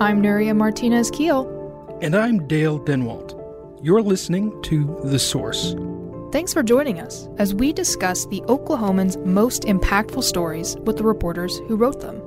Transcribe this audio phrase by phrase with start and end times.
[0.00, 1.98] I'm Nuria Martinez Keel.
[2.00, 3.34] And I'm Dale Denwalt.
[3.82, 5.74] You're listening to The Source.
[6.30, 11.58] Thanks for joining us as we discuss the Oklahoman's most impactful stories with the reporters
[11.66, 12.22] who wrote them.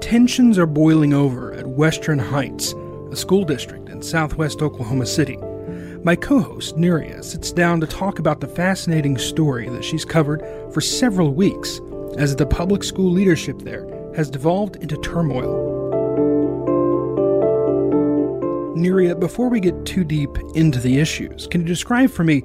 [0.00, 2.74] Tensions are boiling over at Western Heights,
[3.12, 5.36] a school district in southwest Oklahoma City.
[6.02, 10.44] My co host, Nuria, sits down to talk about the fascinating story that she's covered
[10.74, 11.80] for several weeks
[12.18, 15.71] as the public school leadership there has devolved into turmoil.
[18.82, 22.42] Nuria, before we get too deep into the issues, can you describe for me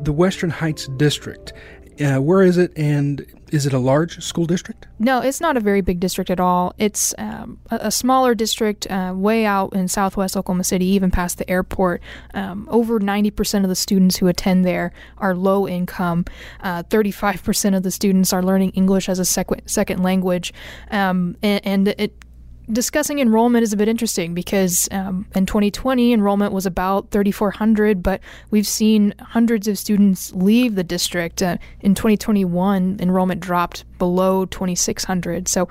[0.00, 1.52] the Western Heights District?
[1.98, 4.86] Uh, where is it, and is it a large school district?
[4.98, 6.74] No, it's not a very big district at all.
[6.76, 11.38] It's um, a, a, smaller district uh, way out in southwest Oklahoma City, even past
[11.38, 12.02] the airport.
[12.34, 16.26] Um, over 90% of the students who attend there are low income.
[16.60, 20.52] Uh, 35% of the students are learning English as a sec- second language.
[20.90, 22.25] Um, and, and it
[22.70, 28.20] discussing enrollment is a bit interesting because um, in 2020 enrollment was about 3,400, but
[28.50, 31.42] we've seen hundreds of students leave the district.
[31.42, 35.48] Uh, in 2021, enrollment dropped below 2,600.
[35.48, 35.68] So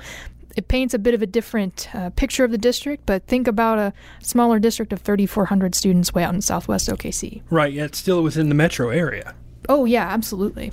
[0.55, 3.77] it paints a bit of a different uh, picture of the district, but think about
[3.77, 7.41] a smaller district of 3,400 students way out in southwest OKC.
[7.49, 9.35] Right, yet still within the metro area.
[9.67, 10.71] Oh, yeah, absolutely.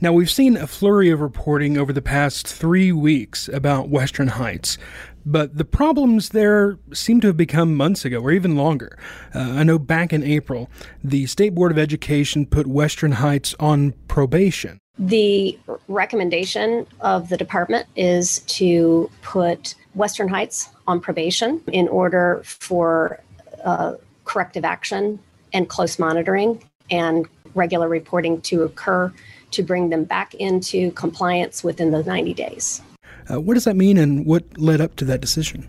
[0.00, 4.78] Now, we've seen a flurry of reporting over the past three weeks about Western Heights,
[5.26, 8.98] but the problems there seem to have become months ago or even longer.
[9.34, 10.70] Uh, I know back in April,
[11.02, 14.78] the State Board of Education put Western Heights on probation.
[14.98, 15.58] The
[15.88, 23.20] recommendation of the department is to put Western Heights on probation in order for
[23.64, 25.18] uh, corrective action
[25.52, 29.12] and close monitoring and regular reporting to occur
[29.52, 32.82] to bring them back into compliance within the 90 days.
[33.30, 35.68] Uh, what does that mean, and what led up to that decision?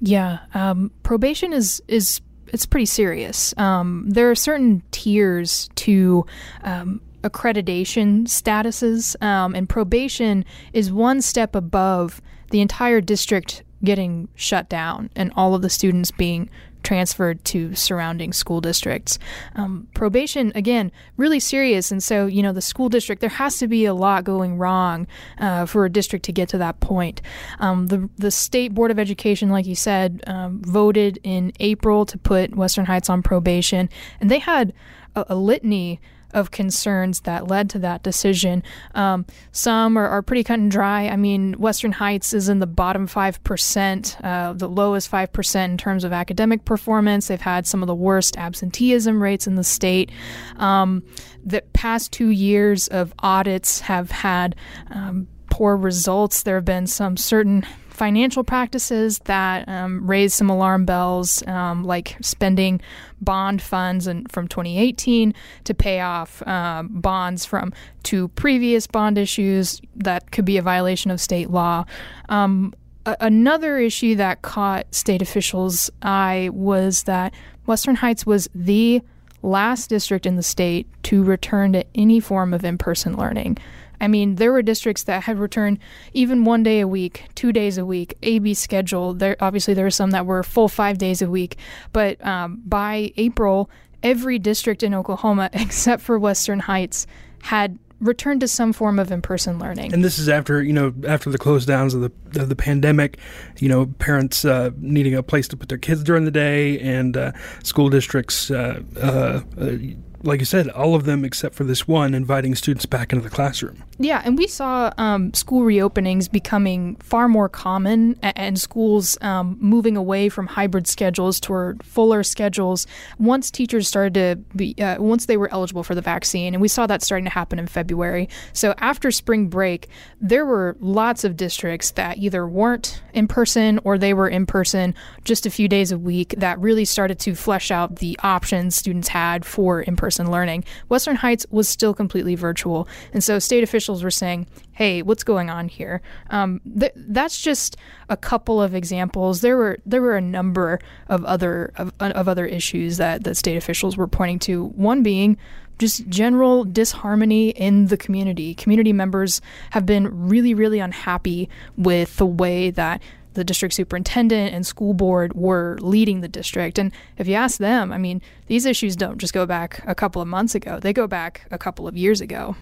[0.00, 3.56] Yeah, um, probation is is it's pretty serious.
[3.56, 6.26] Um, there are certain tiers to
[6.62, 12.20] um, accreditation statuses, um, and probation is one step above
[12.50, 16.48] the entire district getting shut down and all of the students being
[16.82, 19.18] transferred to surrounding school districts.
[19.54, 21.90] Um, probation, again, really serious.
[21.90, 25.06] And so, you know, the school district, there has to be a lot going wrong
[25.38, 27.22] uh, for a district to get to that point.
[27.58, 32.18] Um, the, the State Board of Education, like you said, um, voted in April to
[32.18, 33.88] put Western Heights on probation,
[34.20, 34.72] and they had
[35.14, 36.00] a, a litany
[36.32, 38.62] of concerns that led to that decision.
[38.94, 41.08] Um, some are, are, pretty cut and dry.
[41.08, 46.04] I mean, Western Heights is in the bottom 5%, uh, the lowest 5% in terms
[46.04, 47.28] of academic performance.
[47.28, 50.10] They've had some of the worst absenteeism rates in the state.
[50.56, 51.02] Um,
[51.44, 54.56] the past two years of audits have had
[54.90, 56.44] um, poor results.
[56.44, 57.66] There have been some certain
[58.02, 62.80] financial practices that um, raised some alarm bells, um, like spending
[63.20, 65.32] bond funds and from 2018
[65.62, 71.12] to pay off uh, bonds from two previous bond issues that could be a violation
[71.12, 71.84] of state law.
[72.28, 72.74] Um,
[73.06, 77.32] a- another issue that caught state officials' eye was that
[77.66, 79.00] Western Heights was the
[79.42, 83.58] last district in the state to return to any form of in person learning.
[84.02, 85.78] I mean, there were districts that had returned
[86.12, 89.14] even one day a week, two days a week, AB schedule.
[89.14, 91.56] There obviously there were some that were full five days a week,
[91.92, 93.70] but um, by April,
[94.02, 97.06] every district in Oklahoma except for Western Heights
[97.42, 99.92] had returned to some form of in-person learning.
[99.92, 103.18] And this is after you know after the close downs of the of the pandemic,
[103.60, 107.16] you know parents uh, needing a place to put their kids during the day, and
[107.16, 108.50] uh, school districts.
[108.50, 109.76] Uh, uh, uh
[110.22, 113.34] like you said, all of them except for this one inviting students back into the
[113.34, 113.82] classroom.
[113.98, 119.56] Yeah, and we saw um, school reopenings becoming far more common and, and schools um,
[119.60, 122.86] moving away from hybrid schedules toward fuller schedules
[123.18, 126.54] once teachers started to be, uh, once they were eligible for the vaccine.
[126.54, 128.28] And we saw that starting to happen in February.
[128.52, 129.88] So after spring break,
[130.20, 134.94] there were lots of districts that either weren't in person or they were in person
[135.24, 139.08] just a few days a week that really started to flesh out the options students
[139.08, 140.62] had for in person person learning.
[140.88, 142.86] Western Heights was still completely virtual.
[143.14, 146.02] And so state officials were saying, hey, what's going on here?
[146.28, 147.78] Um, th- that's just
[148.10, 149.40] a couple of examples.
[149.40, 153.56] There were there were a number of other of, of other issues that, that state
[153.56, 154.66] officials were pointing to.
[154.66, 155.38] One being
[155.78, 158.54] just general disharmony in the community.
[158.54, 161.48] Community members have been really, really unhappy
[161.78, 163.02] with the way that
[163.34, 166.78] the district superintendent and school board were leading the district.
[166.78, 170.22] And if you ask them, I mean, these issues don't just go back a couple
[170.22, 172.56] of months ago, they go back a couple of years ago.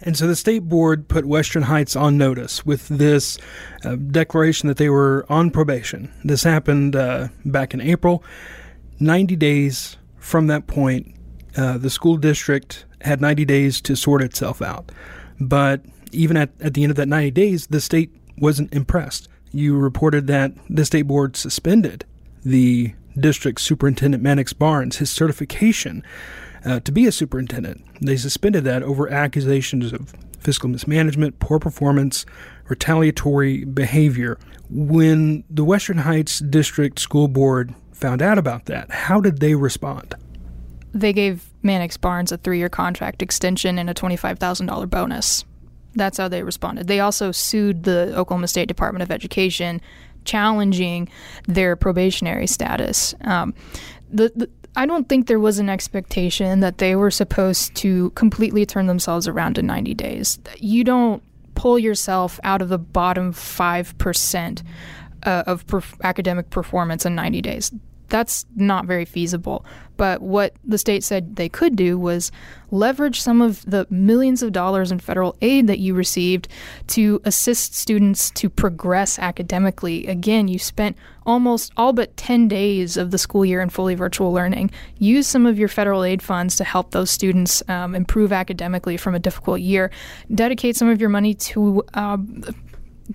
[0.00, 3.38] And so the state board put Western Heights on notice with this
[3.84, 6.12] uh, declaration that they were on probation.
[6.24, 8.24] This happened uh, back in April.
[9.00, 11.14] 90 days from that point,
[11.56, 14.90] uh, the school district had 90 days to sort itself out.
[15.40, 19.28] But even at, at the end of that 90 days, the state wasn't impressed.
[19.52, 22.04] You reported that the state board suspended
[22.44, 26.02] the district superintendent Mannix Barnes his certification
[26.64, 27.84] uh, to be a superintendent.
[28.00, 32.26] They suspended that over accusations of fiscal mismanagement, poor performance,
[32.68, 34.38] retaliatory behavior.
[34.70, 40.14] When the Western Heights District School Board found out about that, how did they respond?
[40.92, 45.44] They gave Mannix Barnes a three year contract extension and a $25,000 bonus.
[45.94, 46.86] That's how they responded.
[46.86, 49.80] They also sued the Oklahoma State Department of Education,
[50.24, 51.08] challenging
[51.46, 53.14] their probationary status.
[53.22, 53.54] Um,
[54.10, 58.64] the, the I don't think there was an expectation that they were supposed to completely
[58.64, 60.38] turn themselves around in 90 days.
[60.56, 61.22] You don't
[61.54, 64.62] pull yourself out of the bottom 5%
[65.24, 67.70] uh, of perf- academic performance in 90 days
[68.12, 69.64] that's not very feasible.
[69.96, 72.30] But what the state said they could do was
[72.70, 76.46] leverage some of the millions of dollars in federal aid that you received
[76.88, 80.06] to assist students to progress academically.
[80.06, 84.30] Again, you spent almost all but 10 days of the school year in fully virtual
[84.30, 84.70] learning.
[84.98, 89.14] Use some of your federal aid funds to help those students um, improve academically from
[89.14, 89.90] a difficult year.
[90.34, 92.18] Dedicate some of your money to uh,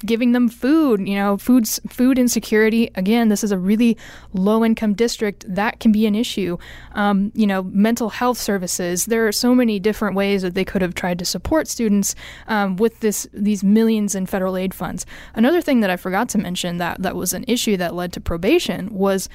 [0.06, 2.90] giving them food, you know, foods, food insecurity.
[2.96, 3.98] Again, this is a really
[4.34, 5.46] low income district.
[5.48, 6.58] That can be an issue.
[6.94, 9.06] Um, you know, mental health services.
[9.06, 12.16] There are so many different ways that they could have tried to support students
[12.48, 15.06] um, with this these millions in federal aid funds.
[15.34, 18.22] Another thing that I forgot to mention that that was an issue that led to
[18.22, 19.30] probation was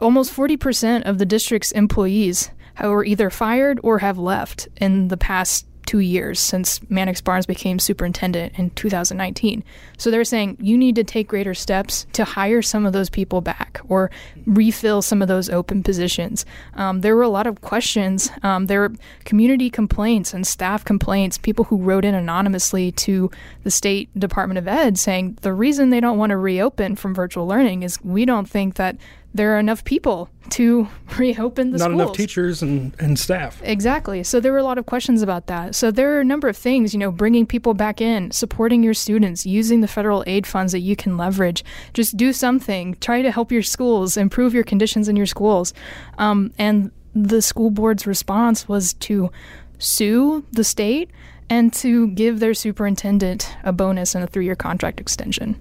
[0.00, 2.50] almost 40% of the district's employees
[2.82, 7.78] were either fired or have left in the past two years since Mannix Barnes became
[7.78, 9.64] superintendent in 2019.
[9.98, 13.40] So they're saying you need to take greater steps to hire some of those people
[13.40, 14.10] back or
[14.46, 16.44] refill some of those open positions.
[16.74, 18.30] Um, there were a lot of questions.
[18.42, 18.92] Um, there were
[19.24, 23.30] community complaints and staff complaints, people who wrote in anonymously to
[23.64, 27.46] the State Department of Ed saying the reason they don't want to reopen from virtual
[27.46, 28.96] learning is we don't think that
[29.34, 30.86] there are enough people to
[31.18, 31.90] reopen the school.
[31.90, 32.08] Not schools.
[32.08, 33.60] enough teachers and, and staff.
[33.64, 34.22] Exactly.
[34.22, 35.74] So there were a lot of questions about that.
[35.74, 38.94] So there are a number of things, you know, bringing people back in, supporting your
[38.94, 41.64] students, using the federal aid funds that you can leverage.
[41.94, 42.96] Just do something.
[43.00, 45.72] Try to help your schools, improve your conditions in your schools.
[46.18, 49.30] Um, and the school board's response was to
[49.78, 51.10] sue the state
[51.50, 55.60] and to give their superintendent a bonus and a three year contract extension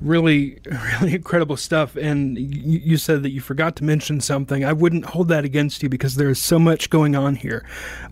[0.00, 0.58] really,
[1.00, 1.96] really incredible stuff.
[1.96, 4.64] And you, said that you forgot to mention something.
[4.64, 7.66] I wouldn't hold that against you because there is so much going on here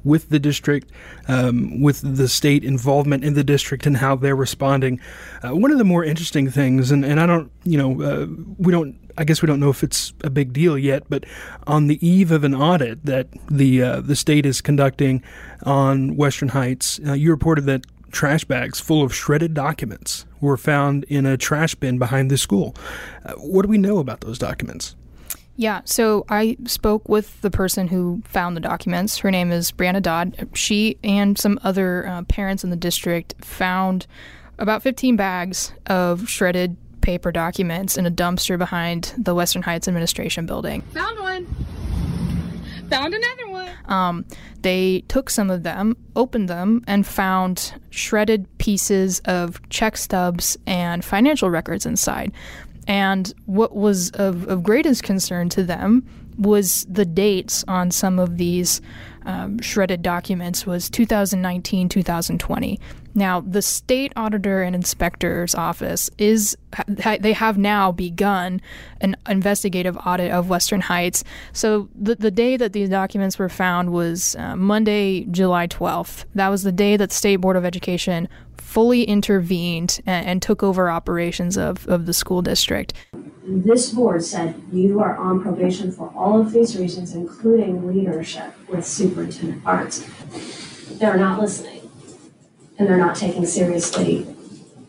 [0.05, 0.91] with the district,
[1.27, 5.01] um, with the state involvement in the district and how they're responding.
[5.43, 8.27] Uh, one of the more interesting things, and, and I don't, you know, uh,
[8.59, 11.27] we don't I guess we don't know if it's a big deal yet, but
[11.67, 15.25] on the eve of an audit that the uh, the state is conducting
[15.65, 21.05] on Western Heights, uh, you reported that trash bags full of shredded documents were found
[21.05, 22.75] in a trash bin behind the school.
[23.25, 24.95] Uh, what do we know about those documents?
[25.57, 29.19] Yeah, so I spoke with the person who found the documents.
[29.19, 30.49] Her name is Brianna Dodd.
[30.55, 34.07] She and some other uh, parents in the district found
[34.61, 40.47] about 15 bags of shredded paper documents in a dumpster behind the Western Heights Administration
[40.47, 40.83] building.
[40.93, 41.47] Found one.
[42.91, 43.48] Found another one.
[43.87, 44.25] Um,
[44.63, 51.05] they took some of them, opened them, and found shredded pieces of check stubs and
[51.05, 52.33] financial records inside.
[52.87, 56.07] And what was of, of greatest concern to them
[56.39, 58.81] was the dates on some of these
[59.29, 62.81] um, shredded documents was 2019 2020
[63.15, 66.57] now the state auditor and inspector's office is
[66.87, 68.63] they have now begun
[69.03, 71.25] an investigative audit of western heights.
[71.53, 76.49] So the, the day that these documents were found was uh, monday july 12th that
[76.49, 78.29] was the day that the state board of education
[78.69, 82.93] fully intervened and, and took over operations of, of the school district
[83.49, 88.87] this board said you are on probation for all of these reasons, including leadership with
[88.87, 90.07] Superintendent Barnes.
[90.99, 91.91] They're not listening,
[92.79, 94.27] and they're not taking seriously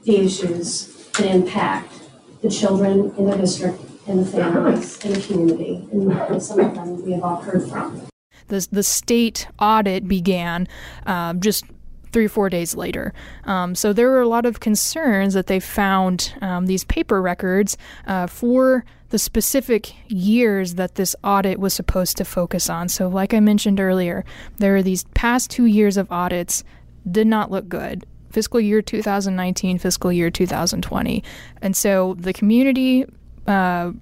[0.04, 1.94] the issues that impact
[2.42, 7.04] the children in the district and the families in the community, and some of them
[7.06, 8.08] we have all heard from.
[8.48, 10.68] The, the state audit began
[11.06, 11.64] uh, just
[12.12, 13.14] three or four days later.
[13.46, 17.78] Um, so there were a lot of concerns that they found um, these paper records
[18.08, 22.90] uh, for the specific years that this audit was supposed to focus on.
[22.90, 24.24] So, like I mentioned earlier,
[24.58, 26.64] there are these past two years of audits
[27.10, 28.06] did not look good.
[28.30, 31.24] Fiscal year 2019, fiscal year 2020.
[31.62, 33.06] And so the community
[33.48, 33.94] uh,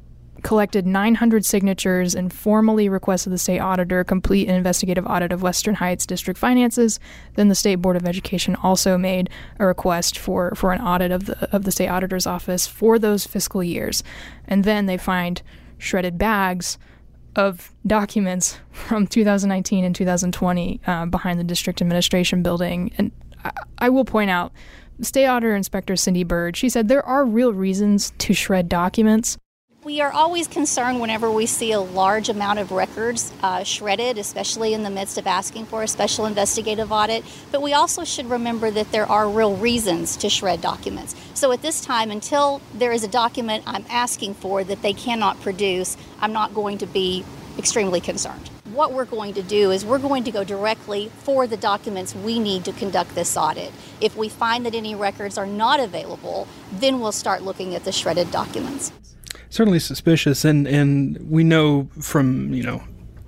[0.44, 5.75] collected 900 signatures and formally requested the state auditor complete an investigative audit of Western
[5.75, 7.00] Heights district finances.
[7.36, 9.29] Then the state board of education also made
[9.60, 13.25] a request for, for an audit of the of the state auditor's office for those
[13.25, 14.03] fiscal years,
[14.48, 15.41] and then they find
[15.77, 16.77] shredded bags
[17.36, 22.91] of documents from 2019 and 2020 uh, behind the district administration building.
[22.98, 23.12] And
[23.44, 24.51] I, I will point out.
[25.00, 29.38] State Auditor Inspector Cindy Byrd, she said there are real reasons to shred documents.
[29.88, 34.74] We are always concerned whenever we see a large amount of records uh, shredded, especially
[34.74, 37.24] in the midst of asking for a special investigative audit.
[37.53, 41.15] But we also should remember that there are real reasons to shred documents.
[41.36, 45.39] So at this time, until there is a document I'm asking for that they cannot
[45.39, 47.24] produce, I'm not going to be
[47.58, 48.50] extremely concerned.
[48.74, 52.39] What we're going to do is we're going to go directly for the documents we
[52.39, 53.72] need to conduct this audit.
[54.01, 57.94] If we find that any records are not available, then we'll start looking at the
[57.94, 58.91] shredded documents
[59.50, 60.46] certainly suspicious.
[60.46, 62.84] And, and we know from, you know,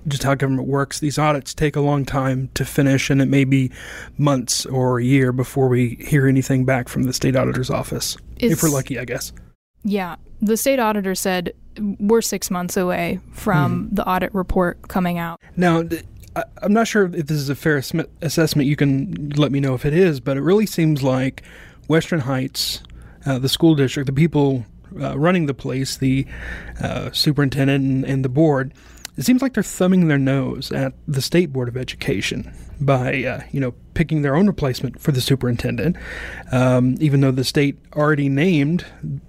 [0.08, 3.44] just how government works, these audits take a long time to finish, and it may
[3.44, 3.70] be
[4.16, 8.16] months or a year before we hear anything back from the state auditor's office.
[8.38, 9.32] It's, if we're lucky, I guess.
[9.84, 10.16] Yeah.
[10.40, 11.52] The state auditor said
[11.98, 13.96] we're six months away from mm.
[13.96, 15.40] the audit report coming out.
[15.56, 15.82] Now,
[16.62, 18.68] I'm not sure if this is a fair assessment.
[18.68, 21.42] You can let me know if it is, but it really seems like
[21.88, 22.82] Western Heights,
[23.26, 24.64] uh, the school district, the people
[25.00, 26.26] uh, running the place, the
[26.80, 28.72] uh, superintendent and, and, the board,
[29.16, 33.42] it seems like they're thumbing their nose at the state board of education by uh,
[33.52, 35.96] you know picking their own replacement for the superintendent,
[36.52, 38.84] um, even though the state already named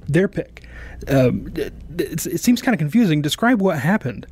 [0.08, 0.66] their pick.
[1.08, 3.22] Um, it, it seems kind of confusing.
[3.22, 4.28] Describe what happened.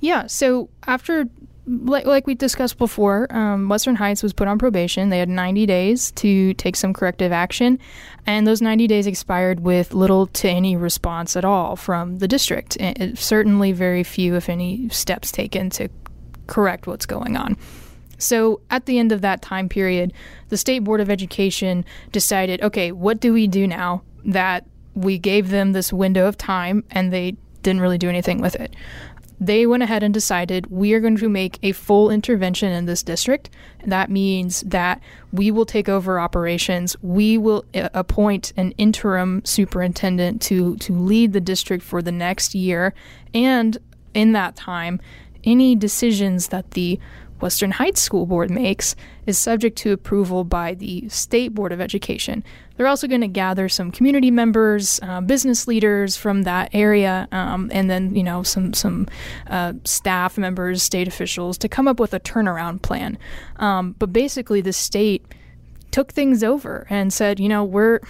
[0.00, 0.26] Yeah.
[0.26, 1.28] So after
[1.66, 5.08] like, like we discussed before, um, Western Heights was put on probation.
[5.08, 7.78] They had 90 days to take some corrective action,
[8.26, 12.76] and those 90 days expired with little to any response at all from the district.
[12.78, 15.88] And certainly, very few, if any, steps taken to
[16.46, 17.56] correct what's going on.
[18.18, 20.12] So, at the end of that time period,
[20.50, 25.48] the State Board of Education decided okay, what do we do now that we gave
[25.48, 28.74] them this window of time and they didn't really do anything with it?
[29.40, 33.02] They went ahead and decided we are going to make a full intervention in this
[33.02, 33.50] district.
[33.84, 35.00] That means that
[35.32, 36.96] we will take over operations.
[37.02, 42.54] We will uh, appoint an interim superintendent to to lead the district for the next
[42.54, 42.94] year,
[43.32, 43.76] and
[44.14, 45.00] in that time,
[45.44, 46.98] any decisions that the
[47.40, 52.44] Western Heights School Board makes is subject to approval by the State Board of Education.
[52.76, 57.70] They're also going to gather some community members, uh, business leaders from that area, um,
[57.72, 59.08] and then you know some some
[59.48, 63.18] uh, staff members, state officials to come up with a turnaround plan.
[63.56, 65.24] Um, but basically, the state
[65.90, 68.00] took things over and said, you know, we're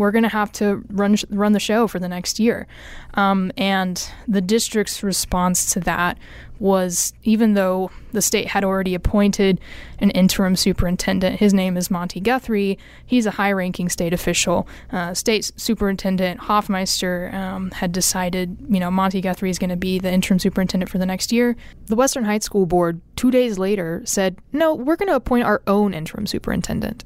[0.00, 2.66] we're going to have to run run the show for the next year.
[3.14, 6.18] Um, and the district's response to that
[6.60, 9.58] was even though the state had already appointed
[9.98, 12.78] an interim superintendent, his name is Monty Guthrie.
[13.06, 14.68] He's a high ranking state official.
[14.92, 19.98] Uh, state superintendent Hofmeister um, had decided, you know, Monty Guthrie is going to be
[19.98, 21.56] the interim superintendent for the next year.
[21.86, 25.62] The Western High School Board, two days later, said, no, we're going to appoint our
[25.66, 27.04] own interim superintendent.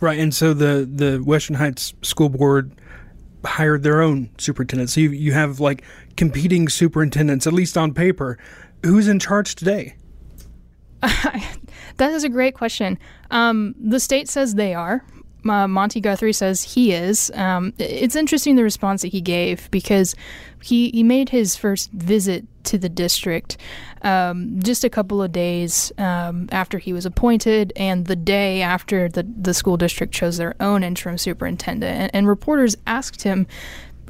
[0.00, 0.18] Right.
[0.18, 2.72] And so the, the Western Heights School Board
[3.44, 4.90] hired their own superintendent.
[4.90, 5.82] So you, you have like
[6.16, 8.38] competing superintendents, at least on paper
[8.84, 9.96] who's in charge today?
[11.00, 12.98] that is a great question.
[13.30, 15.04] Um, the state says they are.
[15.48, 17.30] Uh, Monty Guthrie says he is.
[17.34, 20.14] Um, it's interesting the response that he gave because
[20.62, 23.58] he, he made his first visit to the district
[24.04, 29.08] um, just a couple of days um, after he was appointed and the day after
[29.08, 31.98] the, the school district chose their own interim superintendent.
[31.98, 33.46] And, and reporters asked him,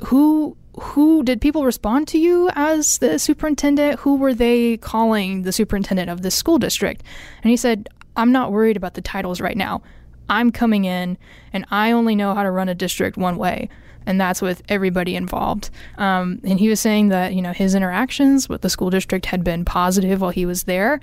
[0.07, 4.01] who who did people respond to you as the superintendent?
[4.01, 7.05] Who were they calling the superintendent of this school district?
[7.43, 9.83] And he said, I'm not worried about the titles right now.
[10.29, 11.17] I'm coming in
[11.53, 13.69] and I only know how to run a district one way,
[14.07, 15.71] and that's with everybody involved.
[15.99, 19.45] Um, and he was saying that you know his interactions with the school district had
[19.45, 21.01] been positive while he was there.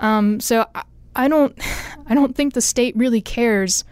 [0.00, 0.82] Um, so I,
[1.16, 1.56] I don't,
[2.06, 3.84] I don't think the state really cares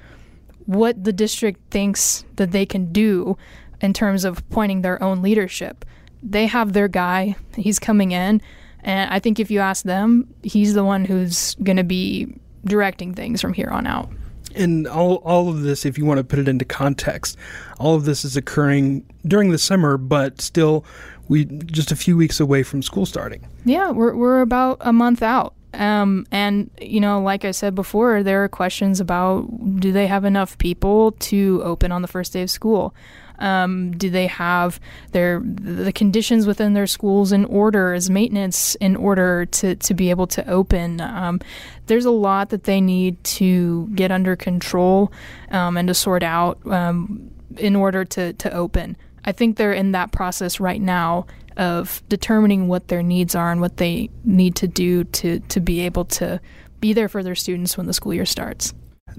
[0.67, 3.37] what the district thinks that they can do
[3.81, 5.85] in terms of pointing their own leadership.
[6.23, 8.41] They have their guy, he's coming in,
[8.85, 12.33] and I think if you ask them, he's the one who's going to be
[12.65, 14.09] directing things from here on out.
[14.55, 17.37] And all, all of this, if you want to put it into context,
[17.79, 20.85] all of this is occurring during the summer, but still,
[21.29, 23.47] we just a few weeks away from school starting.
[23.65, 25.55] Yeah, we're we're about a month out.
[25.75, 29.49] Um, and you know, like I said before, there are questions about
[29.81, 32.95] do they have enough people to open on the first day of school?
[33.43, 34.79] Um, do they have
[35.11, 40.11] their the conditions within their schools in order as maintenance in order to, to be
[40.11, 41.01] able to open?
[41.01, 41.41] Um,
[41.87, 45.13] there's a lot that they need to get under control
[45.51, 48.97] um, and to sort out um, in order to, to open.
[49.25, 53.61] I think they're in that process right now of determining what their needs are and
[53.61, 56.41] what they need to do to, to be able to
[56.81, 58.73] be there for their students when the school year starts.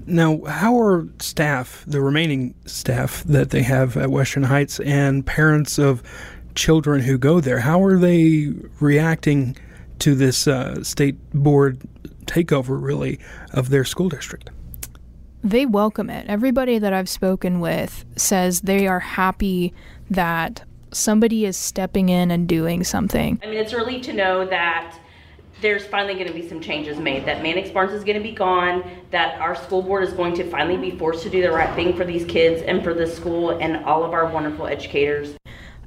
[0.06, 5.78] Now, how are staff, the remaining staff that they have at Western Heights, and parents
[5.78, 6.02] of
[6.54, 9.56] children who go there, how are they reacting
[10.00, 11.80] to this uh, state board
[12.26, 13.18] takeover, really,
[13.52, 14.50] of their school district?
[15.42, 16.26] They welcome it.
[16.28, 19.74] Everybody that I've spoken with says they are happy
[20.10, 23.40] that somebody is stepping in and doing something.
[23.42, 24.98] I mean, it's early to know that
[25.64, 28.32] there's finally going to be some changes made, that Mannix Barnes is going to be
[28.32, 31.74] gone, that our school board is going to finally be forced to do the right
[31.74, 35.34] thing for these kids and for this school and all of our wonderful educators.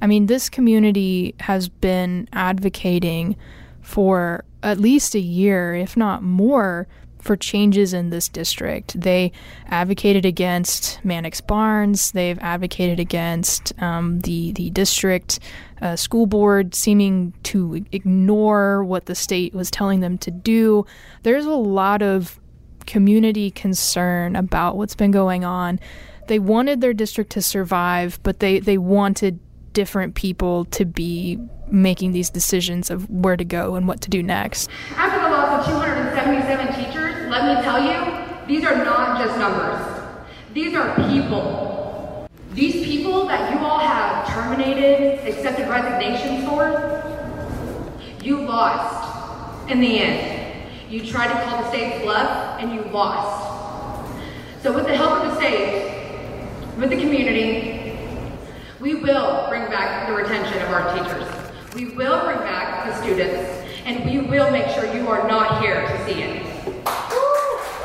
[0.02, 3.36] I mean, this community has been advocating
[3.80, 6.88] for at least a year, if not more,
[7.20, 9.00] for changes in this district.
[9.00, 9.32] They
[9.66, 12.12] advocated against Mannix Barnes.
[12.12, 15.40] They've advocated against um, the the district
[15.80, 20.86] uh, school board seeming to ignore what the state was telling them to do.
[21.22, 22.40] There's a lot of
[22.86, 25.78] community concern about what's been going on.
[26.26, 29.38] They wanted their district to survive, but they, they wanted
[29.72, 31.38] different people to be
[31.70, 34.70] making these decisions of where to go and what to do next.
[34.96, 36.97] After the loss of 277 teachers,
[37.30, 39.80] let me tell you, these are not just numbers.
[40.54, 42.28] These are people.
[42.52, 47.04] These people that you all have terminated, accepted resignations for,
[48.22, 50.90] you lost in the end.
[50.90, 53.44] You tried to call the state's bluff and you lost.
[54.62, 55.94] So with the help of the state,
[56.78, 57.98] with the community,
[58.80, 61.74] we will bring back the retention of our teachers.
[61.74, 63.50] We will bring back the students,
[63.84, 66.57] and we will make sure you are not here to see it.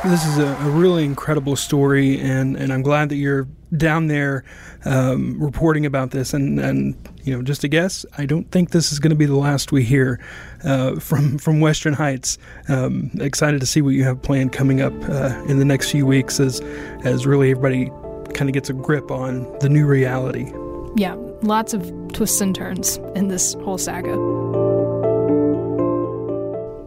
[0.05, 4.43] This is a, a really incredible story, and, and I'm glad that you're down there
[4.83, 6.33] um, reporting about this.
[6.33, 9.25] And, and, you know, just a guess, I don't think this is going to be
[9.25, 10.19] the last we hear
[10.65, 12.37] uh, from, from Western Heights.
[12.67, 16.05] Um, excited to see what you have planned coming up uh, in the next few
[16.05, 16.59] weeks as,
[17.05, 17.89] as really everybody
[18.33, 20.51] kind of gets a grip on the new reality.
[20.97, 24.13] Yeah, lots of twists and turns in this whole saga.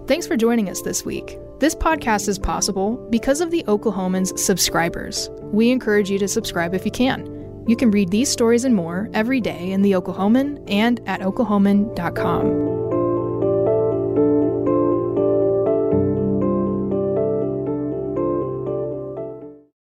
[0.07, 1.39] Thanks for joining us this week.
[1.59, 5.31] This podcast is possible because of the Oklahomans subscribers.
[5.41, 7.65] We encourage you to subscribe if you can.
[7.67, 12.86] You can read these stories and more every day in the Oklahoman and at oklahoman.com.